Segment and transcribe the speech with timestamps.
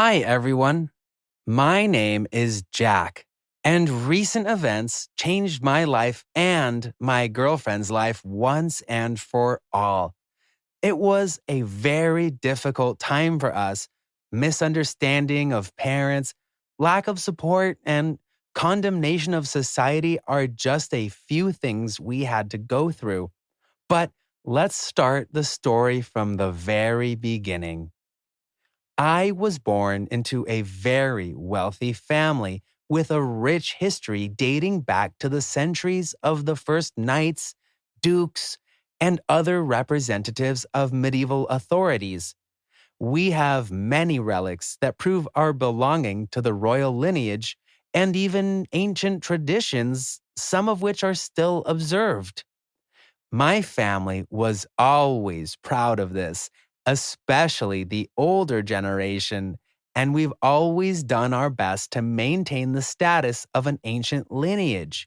[0.00, 0.90] Hi, everyone.
[1.44, 3.26] My name is Jack,
[3.64, 10.14] and recent events changed my life and my girlfriend's life once and for all.
[10.82, 13.88] It was a very difficult time for us
[14.30, 16.32] misunderstanding of parents,
[16.78, 18.20] lack of support, and
[18.54, 23.32] condemnation of society are just a few things we had to go through.
[23.88, 24.12] But
[24.44, 27.90] let's start the story from the very beginning.
[28.98, 35.28] I was born into a very wealthy family with a rich history dating back to
[35.28, 37.54] the centuries of the first knights,
[38.02, 38.58] dukes,
[39.00, 42.34] and other representatives of medieval authorities.
[42.98, 47.56] We have many relics that prove our belonging to the royal lineage
[47.94, 52.44] and even ancient traditions, some of which are still observed.
[53.30, 56.50] My family was always proud of this,
[56.88, 59.58] especially the older generation,
[59.94, 65.06] and we've always done our best to maintain the status of an ancient lineage.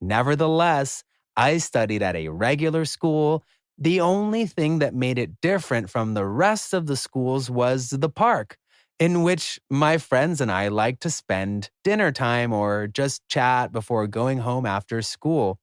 [0.00, 1.04] Nevertheless,
[1.36, 3.44] I studied at a regular school.
[3.76, 8.08] The only thing that made it different from the rest of the schools was the
[8.08, 8.56] park,
[8.98, 14.06] in which my friends and I liked to spend dinner time or just chat before
[14.06, 15.58] going home after school.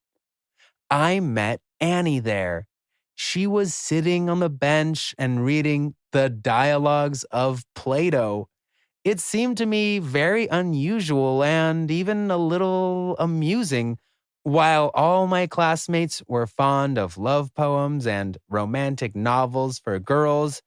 [0.91, 2.67] I met Annie there.
[3.15, 8.49] She was sitting on the bench and reading the dialogues of Plato.
[9.03, 13.97] It seemed to me very unusual and even a little amusing.
[14.43, 20.61] While all my classmates were fond of love poems and romantic novels for girls,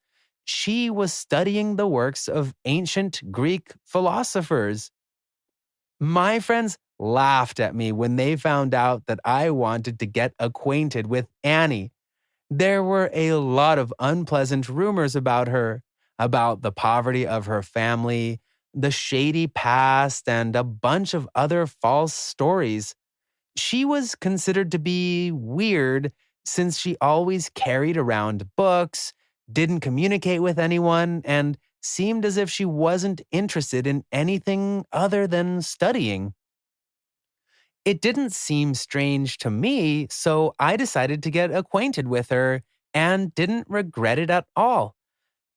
[0.45, 4.91] she was studying the works of ancient Greek philosophers.
[6.01, 11.07] My friends laughed at me when they found out that I wanted to get acquainted
[11.07, 11.93] with Annie.
[12.51, 15.83] There were a lot of unpleasant rumors about her,
[16.19, 18.41] about the poverty of her family,
[18.73, 22.95] the shady past, and a bunch of other false stories.
[23.57, 26.13] She was considered to be weird
[26.47, 29.13] since she always carried around books,
[29.53, 35.63] didn't communicate with anyone, and seemed as if she wasn't interested in anything other than
[35.63, 36.35] studying.
[37.87, 43.33] It didn't seem strange to me, so I decided to get acquainted with her and
[43.33, 44.97] didn't regret it at all.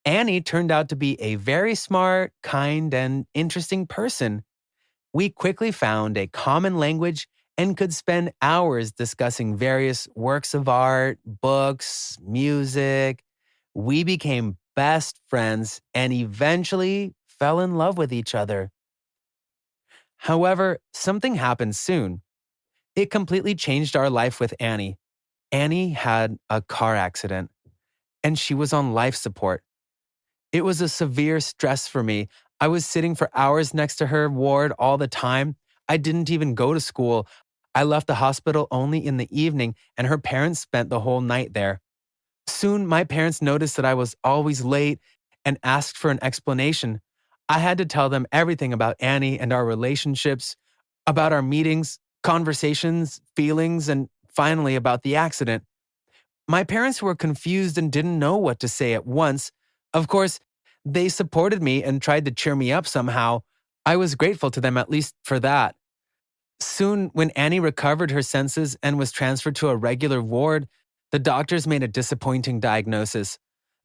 [0.05, 4.43] Annie turned out to be a very smart, kind, and interesting person.
[5.11, 11.17] We quickly found a common language and could spend hours discussing various works of art,
[11.25, 13.23] books, music.
[13.73, 18.69] We became best friends and eventually fell in love with each other.
[20.19, 22.21] However, something happened soon.
[22.95, 24.97] It completely changed our life with Annie.
[25.51, 27.49] Annie had a car accident
[28.23, 29.63] and she was on life support.
[30.51, 32.27] It was a severe stress for me.
[32.59, 35.55] I was sitting for hours next to her ward all the time.
[35.87, 37.27] I didn't even go to school.
[37.73, 41.53] I left the hospital only in the evening, and her parents spent the whole night
[41.53, 41.79] there.
[42.47, 44.99] Soon, my parents noticed that I was always late
[45.45, 46.99] and asked for an explanation.
[47.49, 50.55] I had to tell them everything about Annie and our relationships,
[51.07, 55.63] about our meetings, conversations, feelings, and finally about the accident.
[56.47, 59.51] My parents were confused and didn't know what to say at once.
[59.93, 60.39] Of course,
[60.85, 63.41] They supported me and tried to cheer me up somehow.
[63.85, 65.75] I was grateful to them, at least for that.
[66.59, 70.67] Soon, when Annie recovered her senses and was transferred to a regular ward,
[71.11, 73.39] the doctors made a disappointing diagnosis.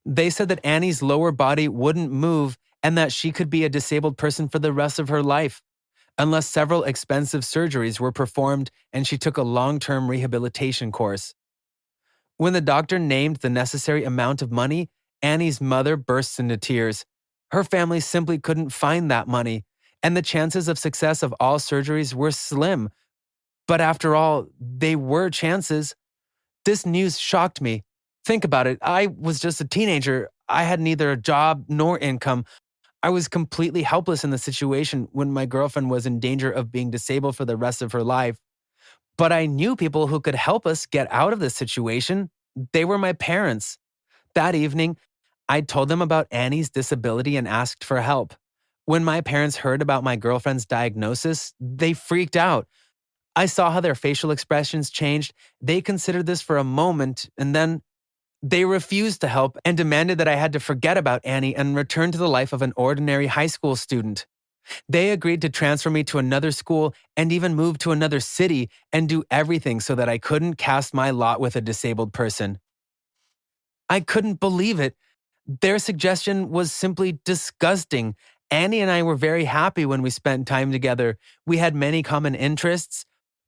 [0.05, 4.15] They said that Annie's lower body wouldn't move and that she could be a disabled
[4.15, 5.59] person for the rest of her life,
[6.19, 11.33] unless several expensive surgeries were performed and she took a long term rehabilitation course.
[12.37, 14.91] When the doctor named the necessary amount of money,
[15.23, 17.05] Annie's mother bursts into tears.
[17.49, 19.65] Her family simply couldn't find that money,
[20.03, 22.89] and the chances of success of all surgeries were slim.
[23.67, 25.95] But after all, they were chances.
[26.65, 27.83] This news shocked me.
[28.25, 28.77] Think about it.
[28.83, 30.29] I was just a teenager.
[30.47, 32.45] I had neither a job nor income.
[33.05, 36.89] I was completely helpless in the situation when my girlfriend was in danger of being
[36.89, 38.39] disabled for the rest of her life.
[39.15, 42.31] But I knew people who could help us get out of this situation.
[42.73, 43.77] They were my parents.
[44.33, 44.97] That evening,
[45.47, 48.33] I told them about Annie's disability and asked for help.
[48.85, 52.67] When my parents heard about my girlfriend's diagnosis, they freaked out.
[53.35, 55.31] I saw how their facial expressions changed.
[55.61, 57.83] They considered this for a moment, and then
[58.41, 62.11] they refused to help and demanded that I had to forget about Annie and return
[62.11, 64.25] to the life of an ordinary high school student.
[64.89, 69.07] They agreed to transfer me to another school and even move to another city and
[69.07, 72.59] do everything so that I couldn't cast my lot with a disabled person.
[73.89, 74.95] I couldn't believe it.
[75.61, 78.15] Their suggestion was simply disgusting
[78.51, 81.17] Annie and I were very happy when we spent time together.
[81.45, 83.05] We had many common interests.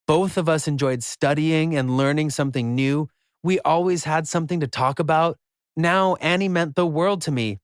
[0.07, 3.09] Both of us enjoyed studying and learning something new.
[3.47, 5.37] We always had something to talk about.
[5.77, 7.59] Now, Annie meant the world to me.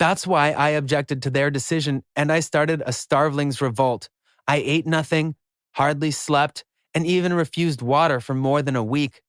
[0.00, 4.08] That's why I objected to their decision and I started a starveling's revolt.
[4.48, 5.36] I ate nothing,
[5.70, 6.64] hardly slept,
[6.94, 9.22] and even refused water for more than a week.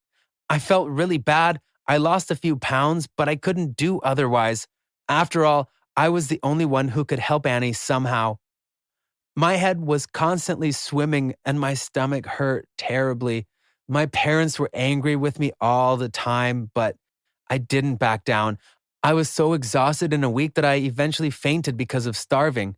[0.48, 1.60] I felt really bad.
[1.86, 4.66] I lost a few pounds, but I couldn't do otherwise.
[5.08, 8.38] After all, I was the only one who could help Annie somehow.
[9.36, 13.46] My head was constantly swimming and my stomach hurt terribly.
[13.90, 16.94] My parents were angry with me all the time, but
[17.48, 18.56] I didn't back down.
[19.02, 22.76] I was so exhausted in a week that I eventually fainted because of starving.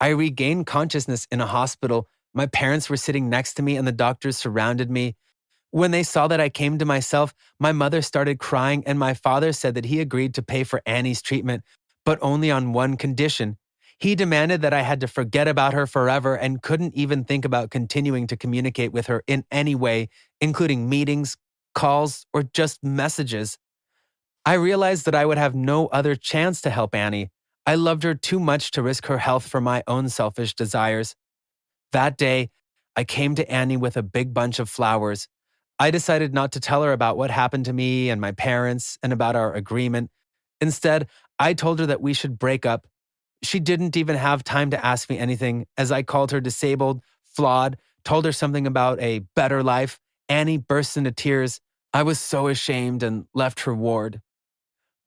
[0.00, 2.08] I regained consciousness in a hospital.
[2.32, 5.14] My parents were sitting next to me and the doctors surrounded me.
[5.72, 9.52] When they saw that I came to myself, my mother started crying and my father
[9.52, 11.64] said that he agreed to pay for Annie's treatment,
[12.06, 13.58] but only on one condition.
[13.98, 17.70] He demanded that I had to forget about her forever and couldn't even think about
[17.70, 20.08] continuing to communicate with her in any way,
[20.40, 21.36] including meetings,
[21.74, 23.56] calls, or just messages.
[24.44, 27.30] I realized that I would have no other chance to help Annie.
[27.66, 31.16] I loved her too much to risk her health for my own selfish desires.
[31.92, 32.50] That day,
[32.94, 35.26] I came to Annie with a big bunch of flowers.
[35.78, 39.12] I decided not to tell her about what happened to me and my parents and
[39.12, 40.10] about our agreement.
[40.60, 41.08] Instead,
[41.38, 42.86] I told her that we should break up.
[43.46, 47.76] She didn't even have time to ask me anything, as I called her disabled, flawed,
[48.04, 50.00] told her something about a better life.
[50.28, 51.60] Annie burst into tears.
[51.92, 54.20] I was so ashamed and left her ward.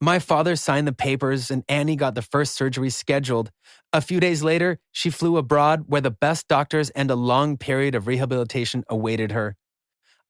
[0.01, 3.51] My father signed the papers and Annie got the first surgery scheduled.
[3.91, 7.95] A few days later, she flew abroad where the best doctors and a long period
[7.95, 9.57] of rehabilitation awaited her.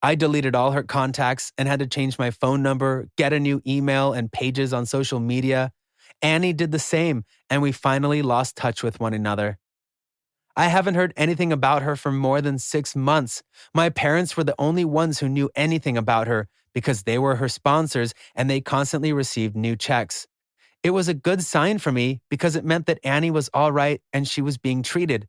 [0.02, 3.62] I deleted all her contacts and had to change my phone number, get a new
[3.68, 5.72] email and pages on social media.
[6.22, 9.58] Annie did the same, and we finally lost touch with one another.
[10.56, 13.44] I haven't heard anything about her for more than six months.
[13.74, 17.48] My parents were the only ones who knew anything about her because they were her
[17.48, 20.28] sponsors and they constantly received new checks.
[20.84, 24.02] It was a good sign for me because it meant that Annie was all right
[24.14, 25.28] and she was being treated.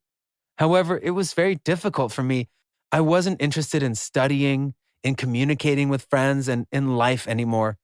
[0.58, 2.48] However, it was very difficult for me.
[2.92, 7.78] I wasn't interested in studying, in communicating with friends, and in life anymore.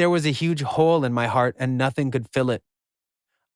[0.00, 2.62] There was a huge hole in my heart and nothing could fill it.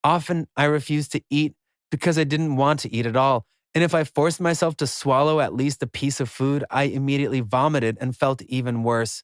[0.03, 1.55] Often I refused to eat
[1.89, 3.47] because I didn't want to eat at all.
[3.73, 7.39] And if I forced myself to swallow at least a piece of food, I immediately
[7.39, 9.23] vomited and felt even worse.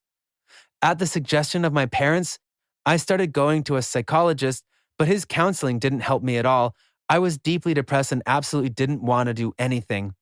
[0.81, 2.39] At the suggestion of my parents,
[2.87, 4.63] I started going to a psychologist,
[4.97, 6.75] but his counseling didn't help me at all.
[7.07, 10.15] I was deeply depressed and absolutely didn't want to do anything.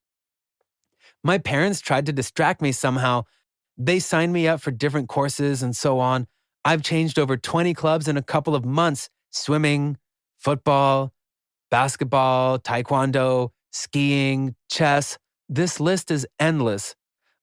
[1.24, 3.24] My parents tried to distract me somehow.
[3.78, 6.28] They signed me up for different courses and so on,
[6.66, 9.98] I've changed over 20 clubs in a couple of months swimming,
[10.38, 11.14] football,
[11.72, 15.18] basketball, taekwondo, skiing, chess.
[15.48, 16.96] This list is endless.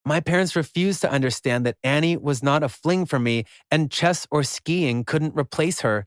[0.04, 4.26] My parents refused to understand that Annie was not a fling for me and chess
[4.30, 6.06] or skiing couldn't replace her.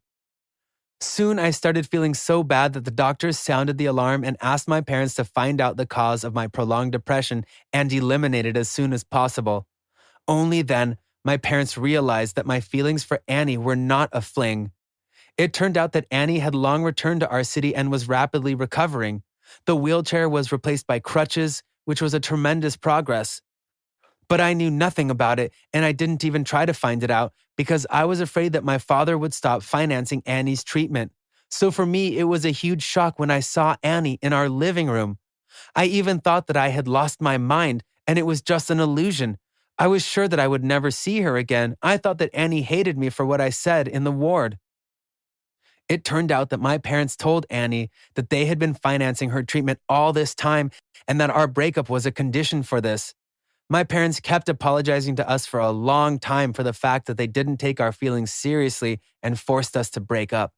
[1.01, 4.81] Soon I started feeling so bad that the doctors sounded the alarm and asked my
[4.81, 8.91] parents to find out the cause of my prolonged depression and eliminate it as soon
[8.91, 9.65] as possible.
[10.27, 14.71] Only then my parents realized that my feelings for Annie were not a fling.
[15.37, 19.23] It turned out that Annie had long returned to our city and was rapidly recovering.
[19.65, 23.41] The wheelchair was replaced by crutches, which was a tremendous progress.
[24.27, 27.33] But I knew nothing about it, and I didn't even try to find it out
[27.57, 31.11] because I was afraid that my father would stop financing Annie's treatment.
[31.49, 34.87] So for me, it was a huge shock when I saw Annie in our living
[34.87, 35.17] room.
[35.75, 39.37] I even thought that I had lost my mind and it was just an illusion.
[39.79, 41.77] I was sure that I would never see her again.
[41.81, 44.57] I thought that Annie hated me for what I said in the ward.
[45.87, 49.79] It turned out that my parents told Annie that they had been financing her treatment
[49.87, 50.69] all this time
[51.07, 53.15] and that our breakup was a condition for this.
[53.69, 57.27] My parents kept apologizing to us for a long time for the fact that they
[57.27, 60.51] didn't take our feelings seriously and forced us to break up.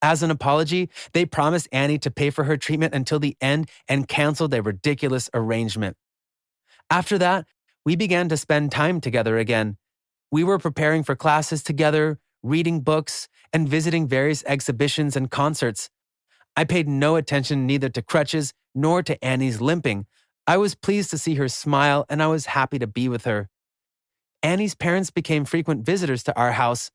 [0.00, 4.06] As an apology, they promised Annie to pay for her treatment until the end and
[4.06, 5.96] canceled their ridiculous arrangement.
[6.90, 7.46] After that,
[7.84, 9.76] we began to spend time together again.
[10.30, 15.90] We were preparing for classes together, reading books, and visiting various exhibitions and concerts.
[16.56, 20.06] I paid no attention neither to crutches nor to Annie's limping.
[20.46, 23.48] I was pleased to see her smile and I was happy to be with her.
[24.42, 26.90] Annie's parents became frequent visitors to our house,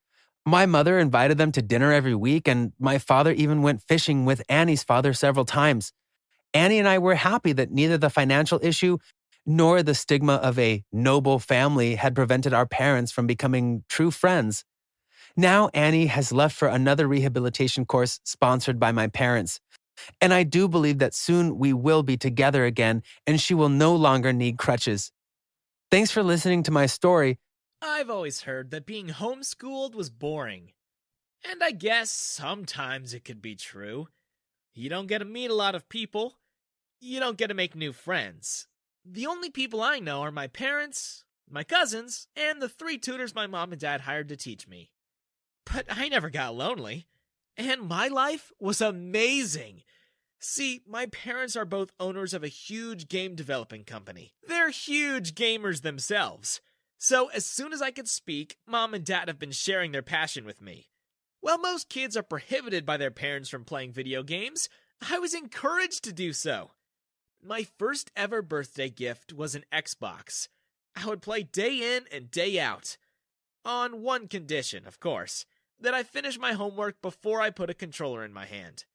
[0.46, 4.42] my mother invited them to dinner every week, and my father even went fishing with
[4.50, 5.94] Annie's father several times.
[6.54, 8.98] Annie and I were happy that neither the financial issue
[9.46, 14.64] nor the stigma of a noble family had prevented our parents from becoming true friends.
[15.36, 19.60] Now, Annie has left for another rehabilitation course sponsored by my parents.
[20.22, 23.96] And I do believe that soon we will be together again and she will no
[23.96, 25.12] longer need crutches.
[25.92, 27.40] Thanks for listening to my story.
[27.82, 30.72] I've always heard that being homeschooled was boring.
[31.50, 34.08] And I guess sometimes it could be true.
[34.74, 36.38] You don't get to meet a lot of people.
[37.00, 38.68] You don't get to make new friends.
[39.06, 43.48] The only people I know are my parents, my cousins, and the three tutors my
[43.48, 44.92] mom and dad hired to teach me.
[45.66, 47.08] But I never got lonely.
[47.58, 49.84] And my life was amazing.
[50.40, 54.34] See, my parents are both owners of a huge game developing company.
[54.48, 56.62] They're huge gamers themselves.
[56.98, 60.46] So, as soon as I could speak, mom and dad have been sharing their passion
[60.46, 60.90] with me.
[61.42, 64.70] While most kids are prohibited by their parents from playing video games,
[65.10, 66.72] I was encouraged to do so.
[67.46, 70.48] My first ever birthday gift was an Xbox.
[70.96, 72.96] I would play day in and day out.
[73.66, 75.46] On one condition, of course
[75.78, 78.86] that I finish my homework before I put a controller in my hand.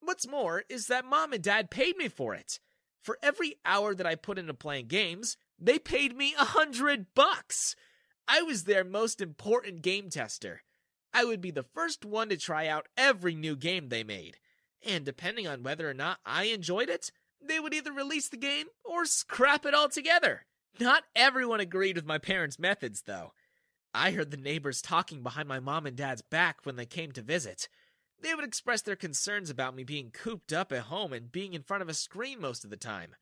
[0.00, 2.58] What's more is that mom and dad paid me for it.
[3.02, 7.76] For every hour that I put into playing games, they paid me a hundred bucks.
[8.26, 10.62] I was their most important game tester.
[11.12, 14.38] I would be the first one to try out every new game they made.
[14.82, 17.12] And depending on whether or not I enjoyed it,
[17.46, 20.46] they would either release the game or scrap it altogether.
[20.80, 23.32] Not everyone agreed with my parents' methods, though.
[23.94, 27.22] I heard the neighbors talking behind my mom and dad's back when they came to
[27.22, 27.68] visit.
[28.20, 31.62] They would express their concerns about me being cooped up at home and being in
[31.62, 33.16] front of a screen most of the time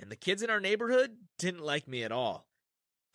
[0.00, 2.46] and the kids in our neighborhood didn't like me at all.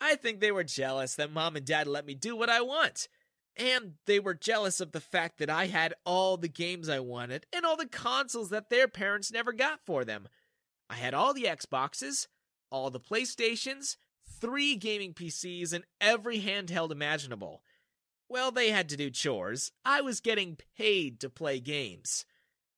[0.00, 3.08] I think they were jealous that mom and dad let me do what I want.
[3.56, 7.46] And they were jealous of the fact that I had all the games I wanted
[7.52, 10.28] and all the consoles that their parents never got for them.
[10.90, 12.26] I had all the Xboxes,
[12.70, 13.96] all the PlayStations,
[14.40, 17.62] three gaming PCs, and every handheld imaginable.
[18.28, 19.72] Well, they had to do chores.
[19.84, 22.26] I was getting paid to play games.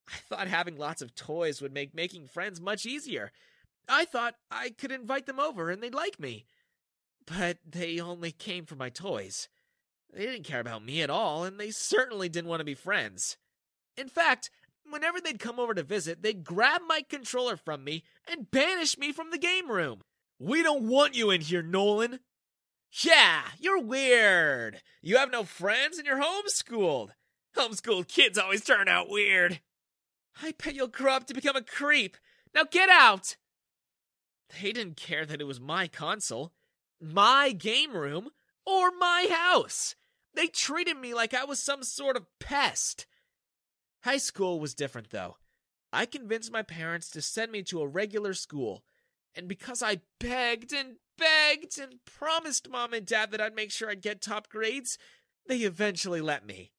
[0.09, 3.33] I thought having lots of toys would make making friends much easier,
[3.89, 6.47] I thought I could invite them over and they'd like me.
[7.27, 9.49] But they only came for my toys.
[10.13, 13.37] They didn't care about me at all, and they certainly didn't want to be friends.
[13.97, 14.51] In fact,
[14.89, 19.13] whenever they'd come over to visit, they'd grab my controller from me and banish me
[19.13, 20.01] from the game room.
[20.39, 22.21] We don't want you in here, Nolan.
[23.03, 24.81] Yeah, you're weird.
[25.03, 27.11] You have no friends and you're homeschooled.
[27.57, 29.61] Homeschooled kids always turn out weird.
[30.43, 32.17] I bet you'll grow up to become a creep.
[32.55, 33.37] Now get out!
[34.63, 36.53] They didn't care that it was my console,
[37.01, 38.31] my game room,
[38.65, 39.95] or my house.
[40.39, 43.07] They treated me like I was some sort of pest.
[44.05, 45.37] High school was different, though.
[45.93, 48.85] I convinced my parents to send me to a regular school,
[49.35, 53.91] and because I begged and begged and promised mom and dad that I'd make sure
[53.91, 54.97] I'd get top grades,
[55.49, 56.71] they eventually let me.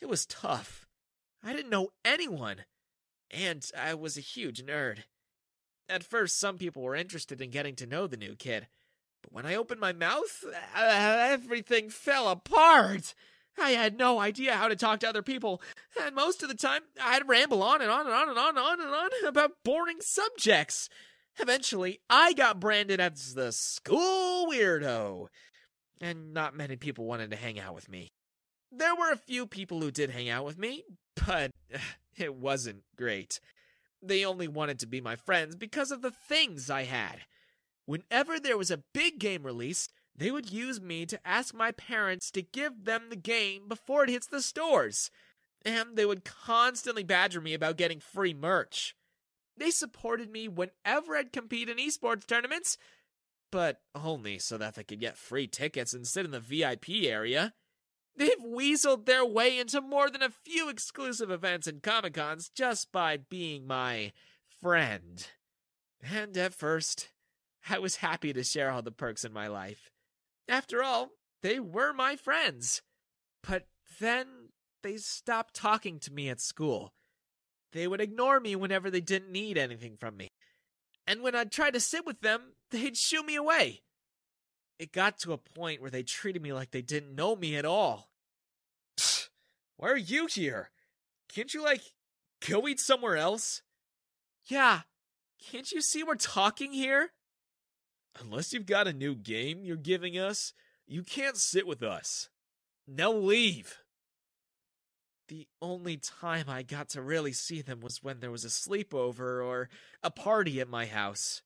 [0.00, 0.86] It was tough.
[1.42, 2.66] I didn't know anyone,
[3.32, 4.98] and I was a huge nerd.
[5.88, 8.68] At first, some people were interested in getting to know the new kid,
[9.26, 10.44] but when I opened my mouth,
[10.76, 13.14] uh, everything fell apart.
[13.58, 15.62] I had no idea how to talk to other people,
[16.00, 18.58] and most of the time I'd ramble on and on and on and on and
[18.58, 20.88] on and on about boring subjects.
[21.38, 25.28] Eventually, I got branded as the school weirdo,
[26.00, 28.08] and not many people wanted to hang out with me.
[28.70, 30.84] There were a few people who did hang out with me,
[31.26, 31.50] but
[32.16, 33.40] it wasn't great.
[34.02, 37.20] They only wanted to be my friends because of the things I had.
[37.86, 42.30] Whenever there was a big game release, they would use me to ask my parents
[42.32, 45.10] to give them the game before it hits the stores.
[45.64, 48.94] And they would constantly badger me about getting free merch.
[49.56, 52.76] They supported me whenever I'd compete in esports tournaments,
[53.50, 57.54] but only so that they could get free tickets and sit in the VIP area.
[58.16, 62.90] They've weaseled their way into more than a few exclusive events and Comic Cons just
[62.90, 64.12] by being my
[64.60, 65.26] friend.
[66.02, 67.10] And at first,
[67.68, 69.90] I was happy to share all the perks in my life.
[70.48, 71.10] After all,
[71.42, 72.82] they were my friends.
[73.42, 73.66] But
[74.00, 74.50] then
[74.82, 76.92] they stopped talking to me at school.
[77.72, 80.28] They would ignore me whenever they didn't need anything from me.
[81.06, 83.82] And when I'd try to sit with them, they'd shoo me away.
[84.78, 87.64] It got to a point where they treated me like they didn't know me at
[87.64, 88.10] all.
[89.76, 90.70] Why are you here?
[91.28, 91.82] Can't you, like,
[92.48, 93.62] go eat somewhere else?
[94.46, 94.82] Yeah,
[95.50, 97.12] can't you see we're talking here?
[98.20, 100.52] Unless you've got a new game you're giving us,
[100.86, 102.28] you can't sit with us.
[102.86, 103.78] Now leave.
[105.28, 109.44] The only time I got to really see them was when there was a sleepover
[109.44, 109.68] or
[110.02, 111.42] a party at my house.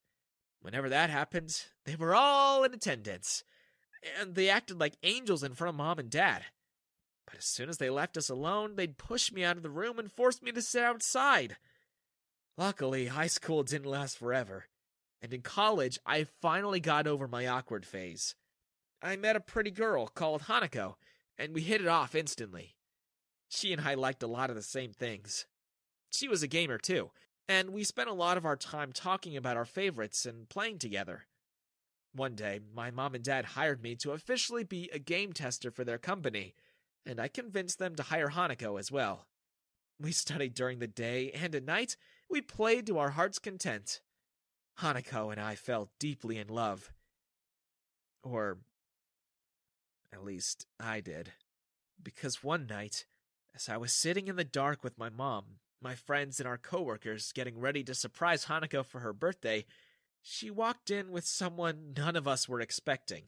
[0.60, 3.42] Whenever that happened, they were all in attendance,
[4.20, 6.44] and they acted like angels in front of mom and dad.
[7.26, 9.98] But as soon as they left us alone, they'd push me out of the room
[9.98, 11.56] and force me to sit outside.
[12.58, 14.66] Luckily, high school didn't last forever,
[15.22, 18.34] and in college, I finally got over my awkward phase.
[19.02, 20.94] I met a pretty girl called Hanako,
[21.38, 22.76] and we hit it off instantly.
[23.48, 25.46] She and I liked a lot of the same things.
[26.10, 27.10] She was a gamer too,
[27.48, 31.26] and we spent a lot of our time talking about our favorites and playing together.
[32.12, 35.84] One day, my mom and dad hired me to officially be a game tester for
[35.84, 36.54] their company,
[37.06, 39.26] and I convinced them to hire Hanako as well.
[40.00, 41.96] We studied during the day, and at night,
[42.28, 44.00] we played to our heart's content.
[44.78, 46.92] Hanako and I fell deeply in love.
[48.22, 48.58] Or,
[50.12, 51.32] at least, I did.
[52.02, 53.06] Because one night,
[53.54, 55.44] as I was sitting in the dark with my mom,
[55.82, 59.64] my friends, and our coworkers getting ready to surprise Hanako for her birthday,
[60.22, 63.24] she walked in with someone none of us were expecting.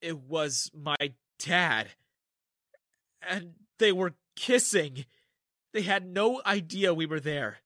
[0.00, 0.96] It was my
[1.38, 1.88] dad.
[3.22, 5.04] And they were kissing.
[5.72, 7.58] They had no idea we were there.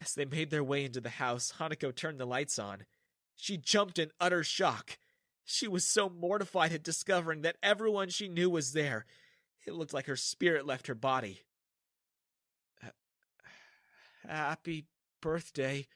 [0.00, 2.84] As they made their way into the house, Hanako turned the lights on.
[3.34, 4.98] She jumped in utter shock.
[5.44, 9.06] She was so mortified at discovering that everyone she knew was there.
[9.66, 11.40] It looked like her spirit left her body.
[14.26, 14.86] Happy
[15.20, 15.86] birthday.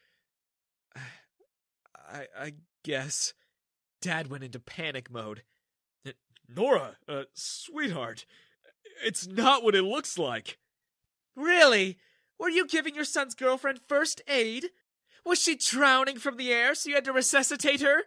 [0.96, 2.52] I I
[2.84, 3.34] guess.
[4.00, 5.42] Dad went into panic mode.
[6.48, 8.24] Nora, uh, sweetheart,
[9.04, 10.58] it's not what it looks like.
[11.36, 11.98] Really?
[12.40, 14.70] Were you giving your son's girlfriend first aid?
[15.26, 18.04] Was she drowning from the air so you had to resuscitate her?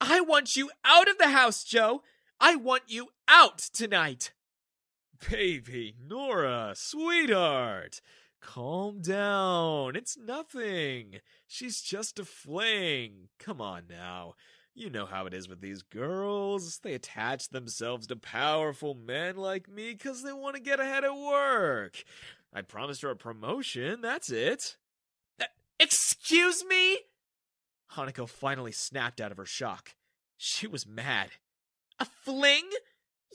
[0.00, 2.02] I want you out of the house, Joe.
[2.40, 4.32] I want you out tonight.
[5.30, 8.00] Baby, Nora, sweetheart,
[8.40, 9.96] calm down.
[9.96, 11.20] It's nothing.
[11.46, 13.28] She's just a fling.
[13.38, 14.34] Come on now.
[14.74, 16.80] You know how it is with these girls.
[16.82, 21.14] They attach themselves to powerful men like me because they want to get ahead at
[21.14, 22.02] work.
[22.54, 24.76] I promised her a promotion, that's it.
[25.80, 26.98] Excuse me?
[27.92, 29.94] Hanako finally snapped out of her shock.
[30.36, 31.30] She was mad.
[31.98, 32.70] A fling?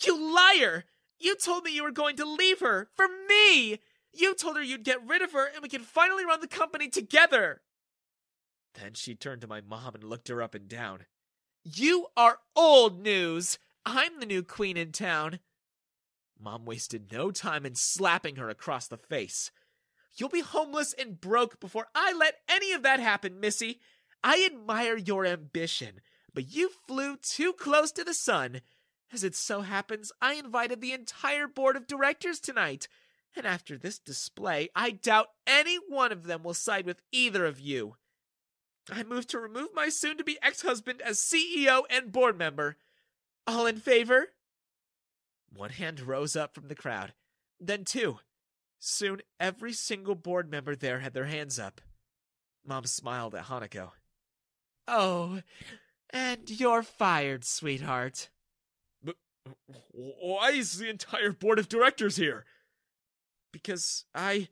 [0.05, 0.85] You liar!
[1.19, 3.79] You told me you were going to leave her for me!
[4.13, 6.87] You told her you'd get rid of her and we could finally run the company
[6.87, 7.61] together!
[8.75, 11.05] Then she turned to my mom and looked her up and down.
[11.63, 13.59] You are old news!
[13.85, 15.39] I'm the new queen in town.
[16.39, 19.51] Mom wasted no time in slapping her across the face.
[20.15, 23.79] You'll be homeless and broke before I let any of that happen, Missy.
[24.23, 26.01] I admire your ambition,
[26.33, 28.61] but you flew too close to the sun.
[29.11, 32.87] As it so happens, I invited the entire board of directors tonight,
[33.35, 37.59] and after this display, I doubt any one of them will side with either of
[37.59, 37.95] you.
[38.91, 42.77] I move to remove my soon to be ex husband as CEO and board member.
[43.45, 44.29] All in favor?
[45.53, 47.13] One hand rose up from the crowd,
[47.59, 48.19] then two.
[48.79, 51.81] Soon every single board member there had their hands up.
[52.65, 53.91] Mom smiled at Hanako.
[54.87, 55.41] Oh,
[56.11, 58.29] and you're fired, sweetheart.
[59.03, 59.15] But
[59.91, 62.45] why is the entire board of directors here?
[63.51, 64.47] Because I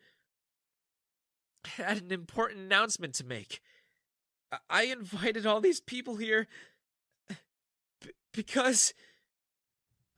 [1.65, 3.61] had an important announcement to make.
[4.69, 6.47] I invited all these people here
[7.27, 8.93] b- because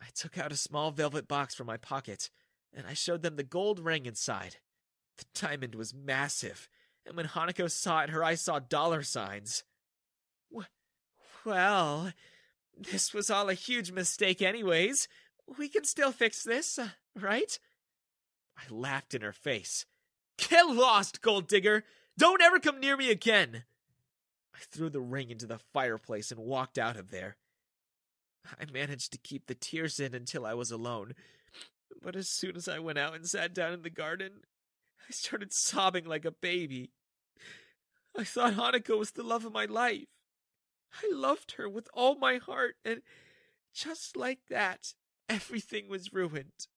[0.02, 2.30] I took out a small velvet box from my pocket,
[2.74, 4.58] and I showed them the gold ring inside.
[5.18, 6.70] The diamond was massive,
[7.06, 9.64] and when Hanako saw it, her eyes saw dollar signs.
[11.46, 12.12] Well,
[12.78, 15.08] this was all a huge mistake, anyways.
[15.58, 17.60] We can still fix this, uh, right?
[18.58, 19.86] I laughed in her face.
[20.38, 21.86] Get lost, gold digger!
[22.18, 23.64] Don't ever come near me again!
[24.54, 27.38] I threw the ring into the fireplace and walked out of there.
[28.60, 31.14] I managed to keep the tears in until I was alone,
[32.02, 34.42] but as soon as I went out and sat down in the garden,
[35.08, 36.92] I started sobbing like a baby.
[38.18, 40.08] I thought Hanako was the love of my life.
[41.04, 43.02] I loved her with all my heart, and
[43.74, 44.94] just like that,
[45.28, 46.68] everything was ruined.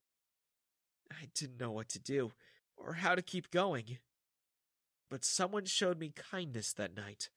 [1.11, 2.33] I didn't know what to do
[2.77, 3.99] or how to keep going.
[5.11, 7.29] But someone showed me kindness that night.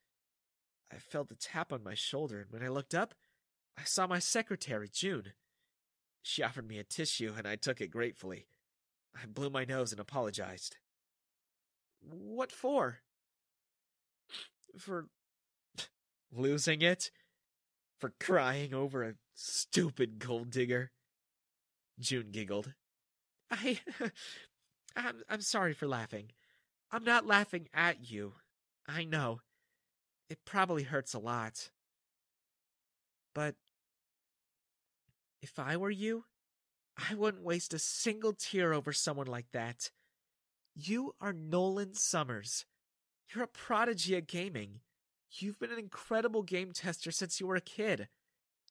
[0.92, 3.14] I felt a tap on my shoulder, and when I looked up,
[3.78, 5.34] I saw my secretary, June.
[6.22, 8.48] She offered me a tissue, and I took it gratefully.
[9.16, 10.78] I blew my nose and apologized.
[12.02, 13.00] What for?
[14.78, 15.08] For
[16.32, 17.12] losing it?
[18.00, 20.92] For crying over a stupid gold digger?
[22.00, 22.74] June giggled.
[23.52, 23.80] I.
[24.96, 26.32] I'm, I'm sorry for laughing.
[26.92, 28.34] I'm not laughing at you.
[28.88, 29.42] I know.
[30.30, 31.70] It probably hurts a lot.
[33.34, 33.56] But
[35.46, 36.26] if I were you,
[36.98, 39.92] I wouldn't waste a single tear over someone like that.
[40.74, 42.66] You are Nolan Summers.
[43.30, 44.80] You're a prodigy at gaming.
[45.30, 48.08] You've been an incredible game tester since you were a kid.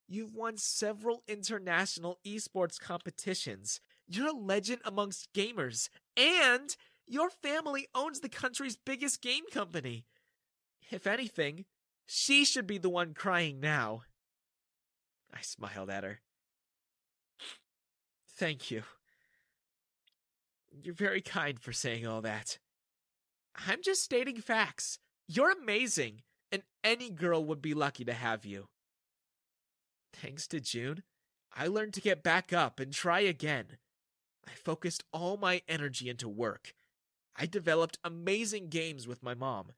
[0.08, 3.80] You've won several international esports competitions.
[4.08, 5.88] You're a legend amongst gamers.
[6.16, 6.74] And
[7.06, 10.06] your family owns the country's biggest game company.
[10.90, 11.66] If anything,
[12.04, 14.02] she should be the one crying now.
[15.32, 16.20] I smiled at her.
[18.36, 18.82] Thank you.
[20.82, 22.58] You're very kind for saying all that.
[23.68, 24.98] I'm just stating facts.
[25.28, 28.68] You're amazing, and any girl would be lucky to have you.
[30.12, 31.02] Thanks to June,
[31.56, 33.78] I learned to get back up and try again.
[34.46, 36.74] I focused all my energy into work.
[37.36, 39.72] I developed amazing games with my mom,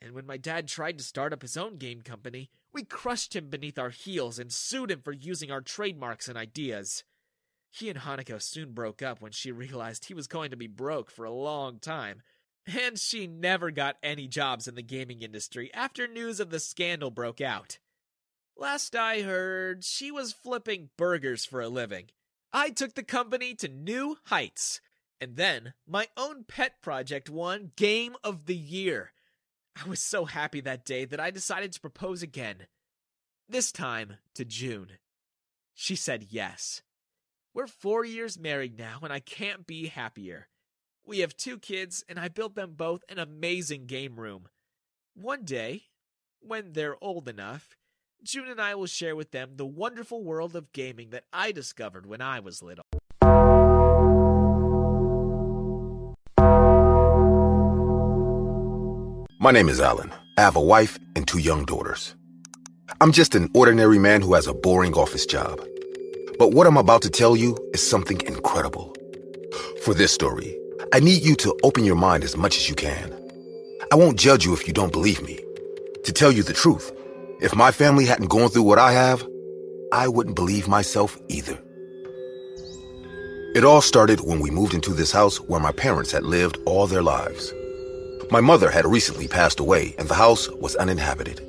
[0.00, 3.48] and when my dad tried to start up his own game company, we crushed him
[3.48, 7.04] beneath our heels and sued him for using our trademarks and ideas.
[7.70, 11.10] He and Hanako soon broke up when she realized he was going to be broke
[11.10, 12.22] for a long time,
[12.66, 17.10] and she never got any jobs in the gaming industry after news of the scandal
[17.10, 17.78] broke out.
[18.56, 22.06] Last I heard, she was flipping burgers for a living.
[22.52, 24.80] I took the company to new heights.
[25.20, 29.12] And then my own pet project won Game of the Year.
[29.76, 32.66] I was so happy that day that I decided to propose again.
[33.48, 34.98] This time to June.
[35.74, 36.82] She said yes.
[37.58, 40.46] We're four years married now, and I can't be happier.
[41.04, 44.46] We have two kids, and I built them both an amazing game room.
[45.16, 45.86] One day,
[46.38, 47.70] when they're old enough,
[48.22, 52.06] June and I will share with them the wonderful world of gaming that I discovered
[52.06, 52.84] when I was little.
[59.40, 60.12] My name is Alan.
[60.36, 62.14] I have a wife and two young daughters.
[63.00, 65.60] I'm just an ordinary man who has a boring office job.
[66.38, 68.94] But what I'm about to tell you is something incredible.
[69.82, 70.56] For this story,
[70.92, 73.12] I need you to open your mind as much as you can.
[73.90, 75.40] I won't judge you if you don't believe me.
[76.04, 76.92] To tell you the truth,
[77.40, 79.26] if my family hadn't gone through what I have,
[79.92, 81.58] I wouldn't believe myself either.
[83.54, 86.86] It all started when we moved into this house where my parents had lived all
[86.86, 87.52] their lives.
[88.30, 91.40] My mother had recently passed away and the house was uninhabited.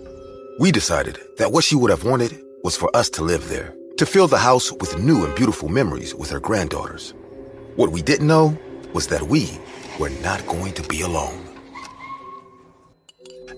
[0.59, 4.05] We decided that what she would have wanted was for us to live there, to
[4.05, 7.13] fill the house with new and beautiful memories with her granddaughters.
[7.75, 8.57] What we didn't know
[8.93, 9.59] was that we
[9.99, 11.45] were not going to be alone.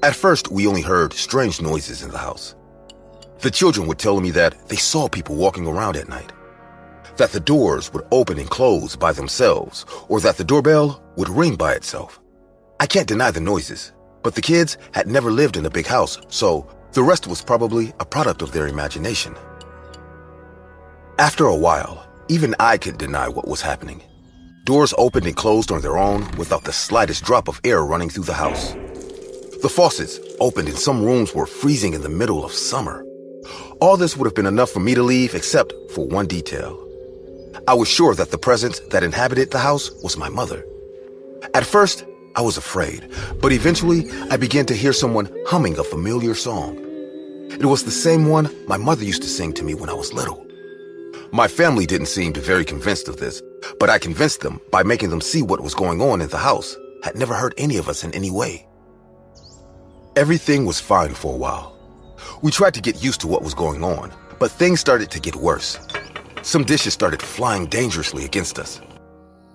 [0.01, 2.56] At first, we only heard strange noises in the house.
[3.41, 6.32] The children were telling me that they saw people walking around at night,
[7.17, 11.56] that the doors would open and close by themselves, or that the doorbell would ring
[11.56, 12.19] by itself.
[12.80, 13.91] I can't deny the noises,
[14.23, 17.93] but the kids had never lived in a big house, so the rest was probably
[17.99, 19.36] a product of their imagination.
[21.22, 24.02] After a while, even I could deny what was happening.
[24.64, 28.24] Doors opened and closed on their own without the slightest drop of air running through
[28.24, 28.72] the house.
[29.62, 33.06] The faucets opened and some rooms were freezing in the middle of summer.
[33.80, 36.74] All this would have been enough for me to leave except for one detail.
[37.68, 40.66] I was sure that the presence that inhabited the house was my mother.
[41.54, 42.04] At first,
[42.36, 43.08] I was afraid,
[43.40, 46.80] but eventually I began to hear someone humming a familiar song.
[47.52, 50.14] It was the same one my mother used to sing to me when I was
[50.14, 50.48] little.
[51.34, 53.41] My family didn't seem very convinced of this,
[53.80, 56.76] but I convinced them by making them see what was going on in the house.
[57.04, 58.67] Had never hurt any of us in any way.
[60.17, 61.78] Everything was fine for a while.
[62.41, 65.38] We tried to get used to what was going on, but things started to get
[65.38, 65.80] worse.
[66.41, 68.82] Some dishes started flying dangerously against us.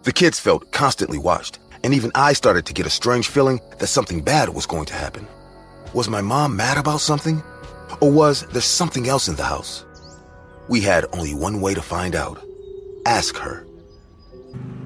[0.05, 3.89] The kids felt constantly watched, and even I started to get a strange feeling that
[3.89, 5.27] something bad was going to happen.
[5.93, 7.43] Was my mom mad about something?
[8.01, 9.86] Or was there something else in the house?
[10.69, 12.43] We had only one way to find out
[13.05, 13.65] ask her.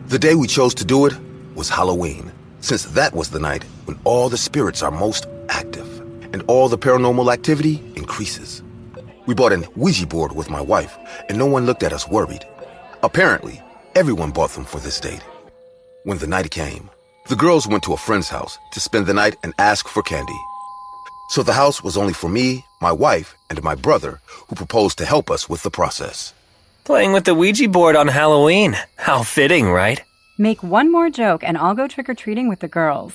[0.09, 1.15] The day we chose to do it
[1.55, 6.01] was Halloween, since that was the night when all the spirits are most active
[6.33, 8.63] and all the paranormal activity increases.
[9.27, 10.97] We bought an Ouija board with my wife,
[11.29, 12.45] and no one looked at us worried.
[13.03, 13.63] Apparently,
[13.95, 15.25] everyone bought them for this date.
[16.05, 16.91] When the night came,
[17.29, 20.39] the girls went to a friend's house to spend the night and ask for candy.
[21.31, 25.05] So the house was only for me, my wife, and my brother, who proposed to
[25.05, 26.35] help us with the process.
[26.83, 28.77] Playing with the Ouija board on Halloween.
[28.97, 30.03] How fitting, right?
[30.39, 33.13] Make one more joke and I'll go trick or treating with the girls.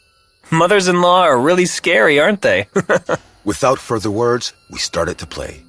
[0.50, 2.66] Mothers in law are really scary, aren't they?
[3.44, 5.62] Without further words, we started to play.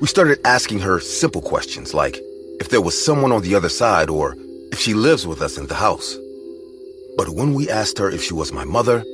[0.00, 2.16] We started asking her simple questions like
[2.60, 4.36] if there was someone on the other side or
[4.72, 6.16] if she lives with us in the house.
[7.18, 9.04] But when we asked her if she was my mother,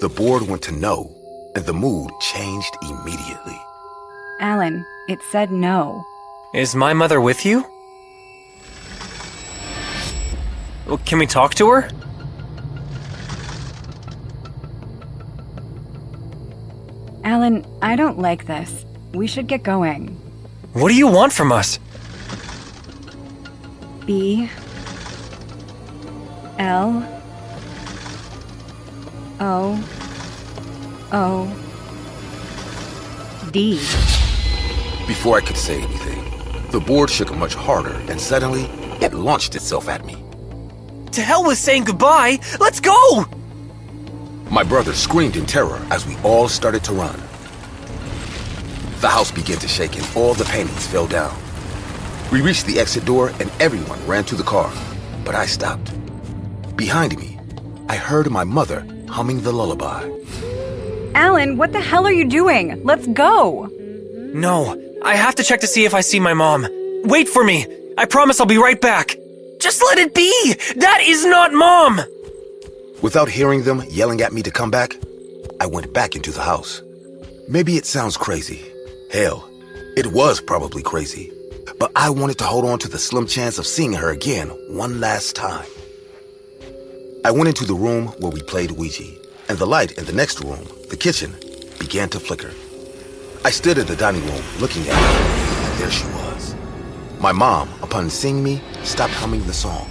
[0.00, 1.13] the board went to no,
[1.54, 3.60] and the mood changed immediately.
[4.40, 6.04] Alan, it said no.
[6.54, 7.64] Is my mother with you?
[10.86, 11.88] Well, can we talk to her?
[17.24, 18.84] Alan, I don't like this.
[19.14, 20.08] We should get going.
[20.74, 21.78] What do you want from us?
[24.06, 24.50] B
[26.58, 27.02] L
[29.40, 30.03] O
[31.14, 31.46] O
[33.52, 33.74] D.
[35.06, 36.24] Before I could say anything,
[36.72, 38.64] the board shook much harder, and suddenly
[39.00, 40.16] it launched itself at me.
[41.12, 42.40] To hell with saying goodbye!
[42.58, 43.26] Let's go!
[44.50, 47.16] My brother screamed in terror as we all started to run.
[49.00, 51.36] The house began to shake and all the paintings fell down.
[52.32, 54.72] We reached the exit door and everyone ran to the car,
[55.24, 55.92] but I stopped.
[56.76, 57.38] Behind me,
[57.88, 60.10] I heard my mother humming the lullaby.
[61.14, 62.82] Alan, what the hell are you doing?
[62.84, 63.66] Let's go!
[64.34, 66.66] No, I have to check to see if I see my mom.
[67.04, 67.66] Wait for me!
[67.96, 69.16] I promise I'll be right back!
[69.60, 70.54] Just let it be!
[70.76, 72.00] That is not mom!
[73.02, 74.96] Without hearing them yelling at me to come back,
[75.60, 76.82] I went back into the house.
[77.48, 78.64] Maybe it sounds crazy.
[79.12, 79.48] Hell,
[79.96, 81.30] it was probably crazy.
[81.78, 85.00] But I wanted to hold on to the slim chance of seeing her again one
[85.00, 85.66] last time.
[87.24, 89.04] I went into the room where we played Ouija,
[89.48, 91.34] and the light in the next room, the kitchen,
[91.78, 92.52] began to flicker.
[93.44, 96.54] I stood in the dining room looking at her, and there she was.
[97.20, 99.90] My mom, upon seeing me, stopped humming the song.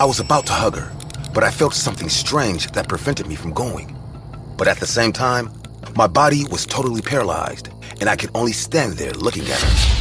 [0.00, 0.92] I was about to hug her,
[1.32, 3.96] but I felt something strange that prevented me from going.
[4.56, 5.50] But at the same time,
[5.96, 7.68] my body was totally paralyzed,
[8.00, 9.93] and I could only stand there looking at her.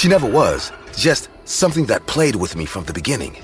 [0.00, 3.36] She never was, just something that played with me from the beginning.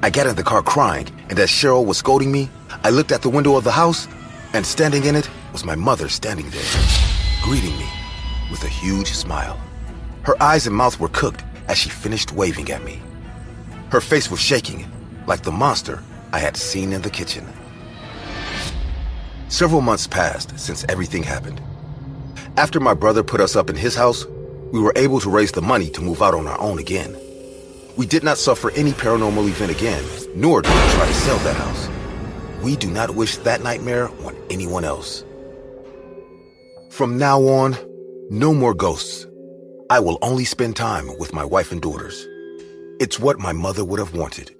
[0.00, 2.48] I got in the car crying, and as Cheryl was scolding me,
[2.84, 4.06] I looked at the window of the house,
[4.52, 6.72] and standing in it was my mother standing there,
[7.42, 7.88] greeting me
[8.48, 9.60] with a huge smile.
[10.22, 13.02] Her eyes and mouth were cooked as she finished waving at me.
[13.90, 14.88] Her face was shaking,
[15.26, 16.00] like the monster
[16.32, 17.44] I had seen in the kitchen.
[19.48, 21.60] Several months passed since everything happened.
[22.56, 24.26] After my brother put us up in his house,
[24.72, 27.14] we were able to raise the money to move out on our own again.
[27.96, 30.02] We did not suffer any paranormal event again,
[30.34, 31.90] nor did we try to sell that house.
[32.62, 35.24] We do not wish that nightmare on anyone else.
[36.90, 37.76] From now on,
[38.30, 39.26] no more ghosts.
[39.90, 42.26] I will only spend time with my wife and daughters.
[42.98, 44.54] It's what my mother would have wanted.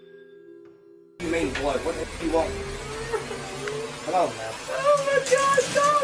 [1.20, 1.80] You mean blood?
[1.86, 2.50] What do you want?
[4.04, 4.52] Come on, man.
[4.68, 6.02] Oh my God, Tommy!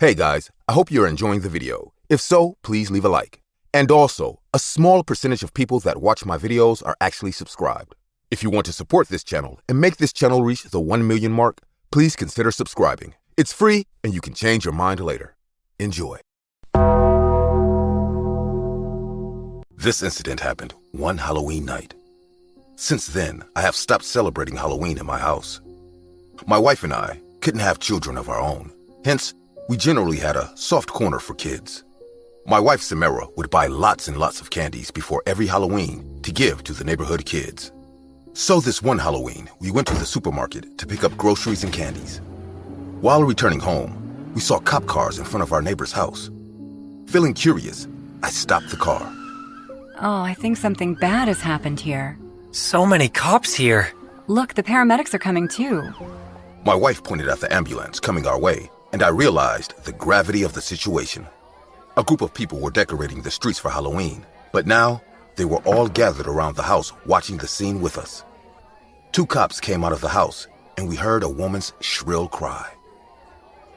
[0.00, 1.92] Hey guys, I hope you're enjoying the video.
[2.08, 3.42] If so, please leave a like.
[3.74, 7.94] And also, a small percentage of people that watch my videos are actually subscribed.
[8.30, 11.32] If you want to support this channel and make this channel reach the 1 million
[11.32, 13.14] mark, please consider subscribing.
[13.36, 15.36] It's free, and you can change your mind later.
[15.78, 16.18] Enjoy.
[19.76, 21.92] This incident happened one Halloween night.
[22.76, 25.60] Since then, I have stopped celebrating Halloween in my house.
[26.46, 28.72] My wife and I couldn't have children of our own.
[29.04, 29.34] Hence,
[29.68, 31.84] we generally had a soft corner for kids.
[32.46, 36.62] My wife Samara would buy lots and lots of candies before every Halloween to give
[36.64, 37.72] to the neighborhood kids.
[38.34, 42.20] So this one Halloween, we went to the supermarket to pick up groceries and candies.
[43.00, 46.30] While returning home, we saw cop cars in front of our neighbor's house.
[47.06, 47.86] Feeling curious,
[48.22, 49.10] I stopped the car.
[50.00, 52.18] Oh, I think something bad has happened here.
[52.50, 53.92] So many cops here.
[54.26, 55.82] Look, the paramedics are coming too.
[56.66, 60.52] My wife pointed at the ambulance coming our way, and I realized the gravity of
[60.52, 61.26] the situation.
[61.96, 65.02] A group of people were decorating the streets for Halloween, but now
[65.34, 68.24] they were all gathered around the house watching the scene with us.
[69.10, 72.70] Two cops came out of the house, and we heard a woman's shrill cry.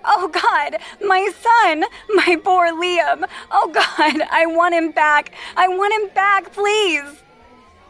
[0.06, 3.28] Oh God, my son, my poor Liam.
[3.50, 5.34] Oh God, I want him back.
[5.56, 7.24] I want him back, please.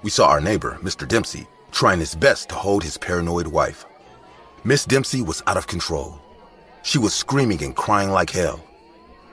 [0.01, 1.05] We saw our neighbor, Mr.
[1.05, 3.85] Dempsey, trying his best to hold his paranoid wife.
[4.63, 6.21] Miss Dempsey was out of control.
[6.83, 8.63] She was screaming and crying like hell.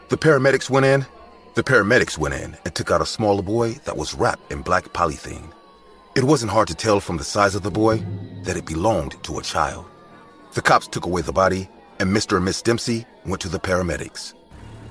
[0.08, 1.06] The paramedics went in.
[1.54, 4.84] The paramedics went in and took out a smaller boy that was wrapped in black
[4.92, 5.52] polythene.
[6.14, 8.04] It wasn't hard to tell from the size of the boy
[8.42, 9.86] that it belonged to a child.
[10.54, 12.36] The cops took away the body, and Mr.
[12.36, 14.34] and Miss Dempsey went to the paramedics.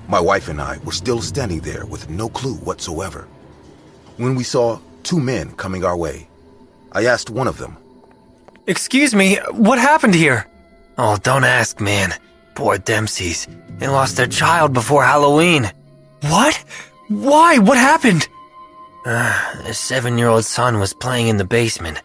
[0.08, 3.26] My wife and I were still standing there with no clue whatsoever.
[4.18, 6.28] When we saw two men coming our way,
[6.92, 7.76] I asked one of them,
[8.66, 10.46] Excuse me, what happened here?
[10.96, 12.14] Oh, don't ask, man.
[12.54, 13.48] Poor Dempseys.
[13.78, 15.70] They lost their child before Halloween.
[16.22, 16.54] What?
[17.08, 17.58] Why?
[17.58, 18.28] What happened?
[19.04, 22.00] Uh, seven year old son was playing in the basement